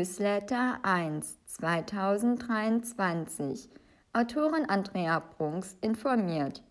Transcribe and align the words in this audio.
Newsletter 0.00 0.80
1 0.82 1.36
2023 1.44 3.68
Autorin 4.14 4.64
Andrea 4.70 5.18
Brunks 5.18 5.76
informiert. 5.82 6.62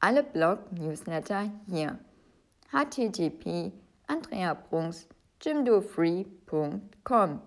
Alle 0.00 0.24
Blog-Newsletter 0.24 1.52
hier. 1.68 2.00
http 2.72 3.70
andreabrunks 4.08 5.06
jimdofree.com 5.40 7.40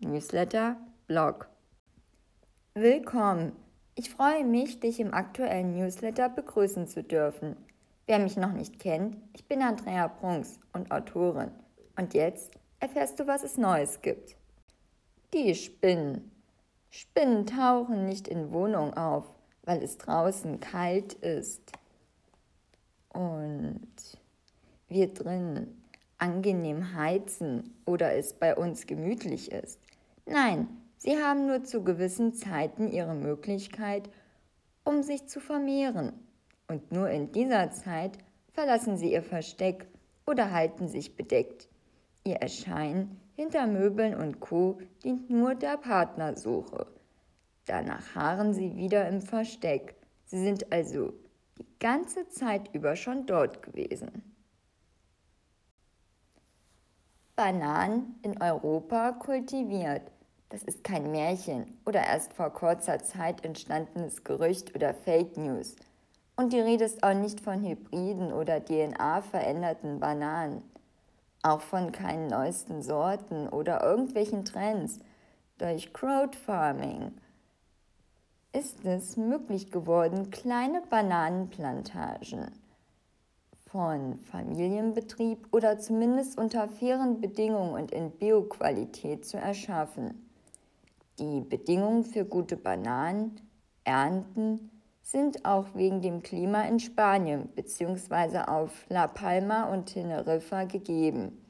Newsletter 0.00 0.76
Blog 1.06 1.48
Willkommen! 2.74 3.52
Ich 3.94 4.10
freue 4.10 4.44
mich, 4.44 4.80
dich 4.80 5.00
im 5.00 5.14
aktuellen 5.14 5.78
Newsletter 5.78 6.28
begrüßen 6.28 6.88
zu 6.88 7.02
dürfen. 7.02 7.56
Wer 8.04 8.18
mich 8.18 8.36
noch 8.36 8.52
nicht 8.52 8.80
kennt, 8.80 9.16
ich 9.32 9.48
bin 9.48 9.62
Andrea 9.62 10.08
Brunks 10.08 10.60
und 10.74 10.90
Autorin. 10.90 11.52
Und 11.96 12.12
jetzt 12.12 12.52
erfährst 12.80 13.18
du, 13.18 13.26
was 13.26 13.42
es 13.42 13.56
Neues 13.56 14.00
gibt. 14.02 14.36
Die 15.32 15.54
Spinnen. 15.54 16.30
Spinnen 16.90 17.46
tauchen 17.46 18.06
nicht 18.06 18.28
in 18.28 18.52
Wohnung 18.52 18.94
auf, 18.94 19.24
weil 19.64 19.82
es 19.82 19.98
draußen 19.98 20.60
kalt 20.60 21.14
ist 21.14 21.72
und 23.10 23.88
wir 24.88 25.12
drin 25.12 25.82
angenehm 26.18 26.94
heizen 26.94 27.74
oder 27.84 28.14
es 28.14 28.32
bei 28.32 28.56
uns 28.56 28.86
gemütlich 28.86 29.52
ist. 29.52 29.80
Nein, 30.24 30.68
sie 30.96 31.16
haben 31.16 31.46
nur 31.46 31.64
zu 31.64 31.82
gewissen 31.82 32.34
Zeiten 32.34 32.88
ihre 32.90 33.14
Möglichkeit, 33.14 34.08
um 34.84 35.02
sich 35.02 35.26
zu 35.26 35.40
vermehren. 35.40 36.12
Und 36.68 36.92
nur 36.92 37.10
in 37.10 37.32
dieser 37.32 37.70
Zeit 37.70 38.18
verlassen 38.52 38.96
sie 38.96 39.12
ihr 39.12 39.22
Versteck 39.22 39.86
oder 40.26 40.50
halten 40.50 40.88
sich 40.88 41.16
bedeckt. 41.16 41.68
Ihr 42.26 42.42
Erscheinen 42.42 43.20
hinter 43.36 43.68
Möbeln 43.68 44.16
und 44.16 44.40
Co. 44.40 44.80
dient 45.04 45.30
nur 45.30 45.54
der 45.54 45.76
Partnersuche. 45.76 46.88
Danach 47.66 48.16
harren 48.16 48.52
sie 48.52 48.74
wieder 48.74 49.08
im 49.08 49.22
Versteck. 49.22 49.94
Sie 50.24 50.42
sind 50.42 50.72
also 50.72 51.12
die 51.56 51.66
ganze 51.78 52.28
Zeit 52.28 52.74
über 52.74 52.96
schon 52.96 53.26
dort 53.26 53.62
gewesen. 53.62 54.34
Bananen 57.36 58.18
in 58.22 58.42
Europa 58.42 59.12
kultiviert. 59.12 60.10
Das 60.48 60.64
ist 60.64 60.82
kein 60.82 61.12
Märchen 61.12 61.78
oder 61.84 62.04
erst 62.04 62.32
vor 62.32 62.50
kurzer 62.50 62.98
Zeit 63.04 63.44
entstandenes 63.44 64.24
Gerücht 64.24 64.74
oder 64.74 64.94
Fake 64.94 65.36
News. 65.36 65.76
Und 66.34 66.52
die 66.52 66.60
Rede 66.60 66.84
ist 66.84 67.04
auch 67.04 67.14
nicht 67.14 67.40
von 67.40 67.62
Hybriden 67.62 68.32
oder 68.32 68.64
DNA-veränderten 68.64 70.00
Bananen 70.00 70.62
auch 71.46 71.60
von 71.60 71.92
keinen 71.92 72.26
neuesten 72.26 72.82
Sorten 72.82 73.48
oder 73.48 73.82
irgendwelchen 73.82 74.44
Trends. 74.44 74.98
Durch 75.58 75.92
Crowdfarming 75.92 77.12
ist 78.52 78.84
es 78.84 79.16
möglich 79.16 79.70
geworden, 79.70 80.30
kleine 80.30 80.82
Bananenplantagen 80.90 82.50
von 83.70 84.18
Familienbetrieb 84.18 85.46
oder 85.52 85.78
zumindest 85.78 86.38
unter 86.38 86.68
fairen 86.68 87.20
Bedingungen 87.20 87.74
und 87.74 87.90
in 87.92 88.10
Bioqualität 88.10 89.24
zu 89.24 89.36
erschaffen. 89.36 90.28
Die 91.18 91.40
Bedingungen 91.40 92.04
für 92.04 92.24
gute 92.24 92.56
Bananen, 92.56 93.40
Ernten 93.84 94.70
sind 95.06 95.44
auch 95.44 95.66
wegen 95.74 96.02
dem 96.02 96.20
Klima 96.20 96.62
in 96.62 96.80
Spanien 96.80 97.48
bzw. 97.54 98.38
auf 98.48 98.86
La 98.88 99.06
Palma 99.06 99.72
und 99.72 99.86
Teneriffa 99.86 100.64
gegeben. 100.64 101.46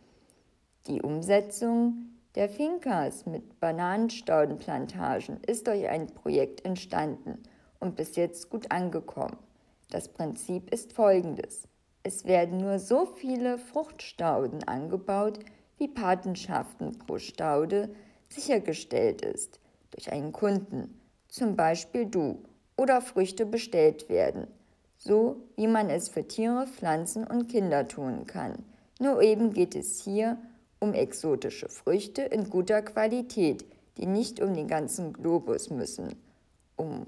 Die 0.87 1.01
Umsetzung 1.01 2.19
der 2.34 2.51
Fincas 2.51 3.25
mit 3.25 3.59
Bananenstaudenplantagen 3.59 5.41
ist 5.47 5.67
durch 5.69 5.89
ein 5.89 6.09
Projekt 6.09 6.67
entstanden 6.67 7.43
und 7.81 7.97
bis 7.97 8.17
jetzt 8.17 8.51
gut 8.51 8.71
angekommen. 8.71 9.39
Das 9.89 10.09
Prinzip 10.09 10.71
ist 10.71 10.93
folgendes. 10.93 11.66
Es 12.03 12.27
werden 12.27 12.59
nur 12.59 12.78
so 12.78 13.06
viele 13.06 13.56
Fruchtstauden 13.56 14.65
angebaut, 14.65 15.39
wie 15.78 15.89
Patenschaften 15.89 16.99
pro 16.99 17.16
Staude 17.16 17.89
sichergestellt 18.28 19.22
ist 19.22 19.61
durch 19.93 20.12
einen 20.12 20.33
Kunden, 20.33 21.00
zum 21.28 21.56
Beispiel 21.56 22.05
du 22.05 22.45
oder 22.76 23.00
Früchte 23.00 23.47
bestellt 23.47 24.09
werden, 24.09 24.47
so 24.98 25.37
wie 25.56 25.66
man 25.66 25.91
es 25.91 26.09
für 26.09 26.26
Tiere, 26.26 26.66
Pflanzen 26.66 27.26
und 27.26 27.48
Kinder 27.48 27.88
tun 27.88 28.26
kann. 28.26 28.64
Nur 28.98 29.22
eben 29.22 29.53
geht 29.53 29.75
es 29.75 30.00
hier 30.03 30.38
um 30.78 30.94
exotische 30.94 31.69
Früchte 31.69 32.22
in 32.22 32.50
guter 32.50 32.82
Qualität, 32.82 33.65
die 33.97 34.06
nicht 34.06 34.41
um 34.41 34.54
den 34.54 34.69
ganzen 34.69 35.12
Globus 35.12 35.70
müssen, 35.70 36.16
um 36.76 37.06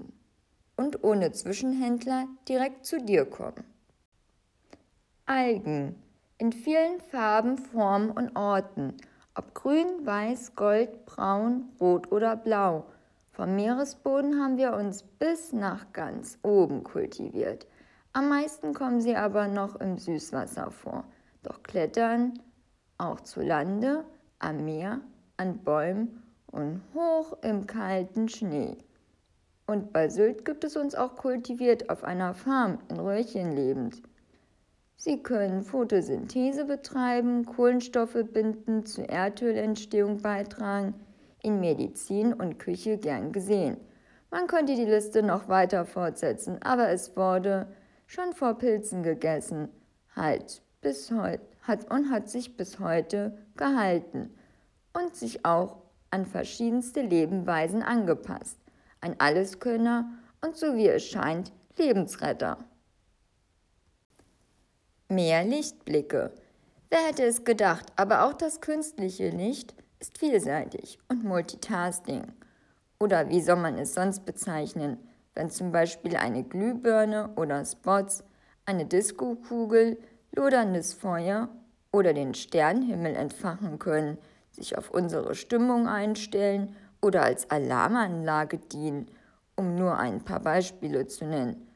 und 0.75 1.03
ohne 1.03 1.33
Zwischenhändler 1.33 2.27
direkt 2.47 2.85
zu 2.85 3.01
dir 3.01 3.25
kommen. 3.25 3.65
Algen 5.25 5.95
in 6.37 6.53
vielen 6.53 7.01
Farben, 7.01 7.57
Formen 7.57 8.11
und 8.11 8.35
Orten, 8.35 8.95
ob 9.35 9.53
grün, 9.53 10.05
weiß, 10.05 10.55
gold, 10.55 11.05
braun, 11.05 11.69
rot 11.81 12.11
oder 12.11 12.37
blau, 12.37 12.85
vom 13.39 13.55
Meeresboden 13.55 14.37
haben 14.37 14.57
wir 14.57 14.73
uns 14.73 15.01
bis 15.01 15.53
nach 15.53 15.93
ganz 15.93 16.37
oben 16.43 16.83
kultiviert. 16.83 17.67
Am 18.11 18.27
meisten 18.27 18.73
kommen 18.73 18.99
sie 18.99 19.15
aber 19.15 19.47
noch 19.47 19.77
im 19.77 19.97
Süßwasser 19.97 20.71
vor. 20.71 21.05
Doch 21.41 21.63
klettern 21.63 22.33
auch 22.97 23.21
zu 23.21 23.39
Lande, 23.39 24.03
am 24.39 24.65
Meer, 24.65 24.99
an 25.37 25.59
Bäumen 25.59 26.21
und 26.47 26.81
hoch 26.93 27.37
im 27.41 27.65
kalten 27.65 28.27
Schnee. 28.27 28.75
Und 29.67 29.93
bei 29.93 30.09
Sylt 30.09 30.43
gibt 30.43 30.65
es 30.65 30.75
uns 30.75 30.93
auch 30.93 31.15
kultiviert 31.15 31.89
auf 31.89 32.03
einer 32.03 32.33
Farm 32.33 32.79
in 32.89 32.99
Röhrchen 32.99 33.53
lebend. 33.53 34.01
Sie 34.97 35.23
können 35.23 35.63
Photosynthese 35.63 36.65
betreiben, 36.65 37.45
Kohlenstoffe 37.45 38.17
binden, 38.33 38.85
zur 38.85 39.07
Erdölentstehung 39.07 40.17
beitragen, 40.17 40.93
in 41.41 41.59
Medizin 41.59 42.33
und 42.33 42.59
Küche 42.59 42.97
gern 42.97 43.31
gesehen. 43.31 43.77
Man 44.31 44.47
könnte 44.47 44.75
die 44.75 44.85
Liste 44.85 45.23
noch 45.23 45.47
weiter 45.47 45.85
fortsetzen, 45.85 46.61
aber 46.61 46.89
es 46.89 47.15
wurde 47.17 47.67
schon 48.05 48.33
vor 48.33 48.57
Pilzen 48.57 49.03
gegessen, 49.03 49.69
halt 50.15 50.61
bis 50.81 51.11
heute 51.11 51.41
hat 51.61 51.89
und 51.91 52.09
hat 52.09 52.29
sich 52.29 52.57
bis 52.57 52.79
heute 52.79 53.37
gehalten 53.55 54.33
und 54.93 55.15
sich 55.15 55.45
auch 55.45 55.77
an 56.11 56.25
verschiedenste 56.25 57.01
Lebensweisen 57.01 57.83
angepasst. 57.83 58.57
Ein 59.01 59.19
Alleskönner 59.19 60.11
und 60.41 60.55
so 60.55 60.75
wie 60.75 60.87
es 60.87 61.05
scheint 61.05 61.51
Lebensretter. 61.77 62.57
Mehr 65.07 65.43
Lichtblicke. 65.43 66.31
Wer 66.89 66.99
hätte 66.99 67.23
es 67.23 67.43
gedacht, 67.43 67.85
aber 67.95 68.25
auch 68.25 68.33
das 68.33 68.61
künstliche 68.61 69.29
Licht 69.29 69.75
ist 69.99 70.17
vielseitig 70.17 70.99
und 71.09 71.23
Multitasking. 71.23 72.23
Oder 72.99 73.29
wie 73.29 73.41
soll 73.41 73.57
man 73.57 73.77
es 73.77 73.93
sonst 73.93 74.25
bezeichnen, 74.25 74.97
wenn 75.35 75.49
zum 75.49 75.71
Beispiel 75.71 76.15
eine 76.15 76.43
Glühbirne 76.43 77.29
oder 77.35 77.63
Spots, 77.65 78.23
eine 78.65 78.85
Diskokugel, 78.85 79.97
loderndes 80.35 80.93
Feuer 80.93 81.49
oder 81.91 82.13
den 82.13 82.33
Sternenhimmel 82.33 83.15
entfachen 83.15 83.79
können, 83.79 84.17
sich 84.51 84.77
auf 84.77 84.91
unsere 84.91 85.35
Stimmung 85.35 85.87
einstellen 85.87 86.75
oder 87.01 87.23
als 87.23 87.49
Alarmanlage 87.49 88.57
dienen, 88.57 89.07
um 89.55 89.75
nur 89.75 89.97
ein 89.97 90.23
paar 90.23 90.41
Beispiele 90.41 91.07
zu 91.07 91.25
nennen. 91.25 91.67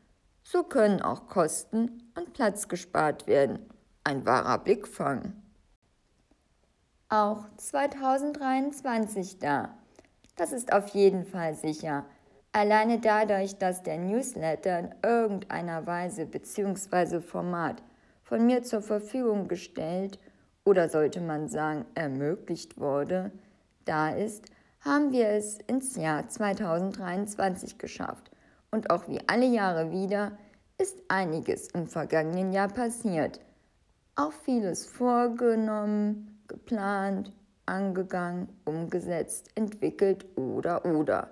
So 0.43 0.63
können 0.63 1.01
auch 1.01 1.27
Kosten 1.27 2.11
und 2.17 2.33
Platz 2.33 2.67
gespart 2.67 3.27
werden. 3.27 3.59
Ein 4.03 4.25
wahrer 4.25 4.59
Blickfang 4.59 5.42
auch 7.13 7.45
2023 7.57 9.37
da. 9.37 9.69
Das 10.35 10.51
ist 10.51 10.73
auf 10.73 10.87
jeden 10.89 11.25
Fall 11.25 11.53
sicher. 11.53 12.05
Alleine 12.53 12.99
dadurch, 12.99 13.55
dass 13.59 13.83
der 13.83 13.99
Newsletter 13.99 14.79
in 14.79 14.95
irgendeiner 15.03 15.85
Weise 15.85 16.25
bzw. 16.25 17.21
Format 17.21 17.83
von 18.23 18.47
mir 18.47 18.63
zur 18.63 18.81
Verfügung 18.81 19.47
gestellt 19.47 20.17
oder 20.65 20.89
sollte 20.89 21.21
man 21.21 21.49
sagen 21.49 21.85
ermöglicht 21.93 22.79
wurde, 22.79 23.31
da 23.85 24.09
ist, 24.09 24.45
haben 24.81 25.11
wir 25.11 25.29
es 25.29 25.59
ins 25.67 25.95
Jahr 25.95 26.27
2023 26.27 27.77
geschafft. 27.77 28.31
Und 28.71 28.89
auch 28.89 29.07
wie 29.07 29.19
alle 29.27 29.45
Jahre 29.45 29.91
wieder 29.91 30.31
ist 30.79 30.97
einiges 31.09 31.67
im 31.67 31.85
vergangenen 31.85 32.53
Jahr 32.53 32.69
passiert. 32.69 33.39
Auch 34.15 34.31
vieles 34.31 34.87
vorgenommen, 34.87 36.32
geplant, 36.65 37.31
angegangen, 37.65 38.47
umgesetzt, 38.65 39.49
entwickelt 39.55 40.25
oder 40.37 40.85
oder. 40.85 41.29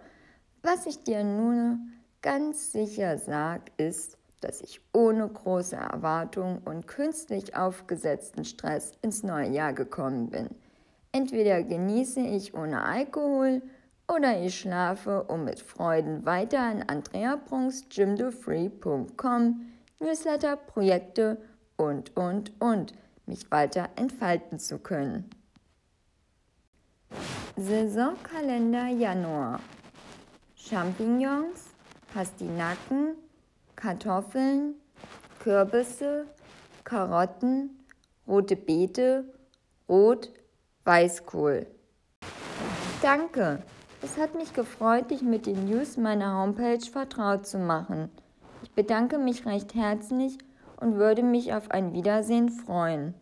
Was 0.63 0.85
ich 0.85 1.03
dir 1.03 1.23
nun 1.23 1.93
ganz 2.21 2.71
sicher 2.71 3.17
sage, 3.17 3.71
ist, 3.77 4.19
dass 4.41 4.61
ich 4.61 4.79
ohne 4.93 5.27
große 5.27 5.75
Erwartungen 5.75 6.59
und 6.59 6.85
künstlich 6.87 7.55
aufgesetzten 7.55 8.45
Stress 8.45 8.91
ins 9.01 9.23
neue 9.23 9.49
Jahr 9.49 9.73
gekommen 9.73 10.29
bin. 10.29 10.49
Entweder 11.11 11.63
genieße 11.63 12.19
ich 12.21 12.53
ohne 12.53 12.83
Alkohol 12.83 13.63
oder 14.07 14.39
ich 14.41 14.59
schlafe, 14.59 15.23
um 15.23 15.45
mit 15.45 15.59
Freuden 15.59 16.23
weiter 16.25 16.59
an 16.59 16.83
andreabrunksgymdofree.com, 16.83 19.61
Newsletter, 19.99 20.55
Projekte 20.55 21.37
und, 21.77 22.15
und, 22.17 22.51
und 22.59 22.93
mich 23.25 23.49
weiter 23.51 23.89
entfalten 23.95 24.59
zu 24.59 24.79
können. 24.79 25.29
Saisonkalender 27.57 28.87
Januar. 28.87 29.59
Champignons, 30.55 31.71
Pastinaken, 32.13 33.15
Kartoffeln, 33.75 34.75
Kürbisse, 35.39 36.25
Karotten, 36.83 37.71
rote 38.27 38.55
Beete, 38.55 39.25
Rot, 39.89 40.29
Weißkohl. 40.85 41.67
Danke! 43.01 43.61
Es 44.03 44.17
hat 44.17 44.33
mich 44.35 44.53
gefreut, 44.53 45.11
dich 45.11 45.21
mit 45.21 45.45
den 45.45 45.69
News 45.69 45.97
meiner 45.97 46.37
Homepage 46.37 46.79
vertraut 46.79 47.45
zu 47.45 47.59
machen. 47.59 48.09
Ich 48.63 48.71
bedanke 48.71 49.17
mich 49.17 49.45
recht 49.45 49.75
herzlich 49.75 50.37
und 50.81 50.95
würde 50.95 51.23
mich 51.23 51.53
auf 51.53 51.71
ein 51.71 51.93
Wiedersehen 51.93 52.49
freuen. 52.49 53.13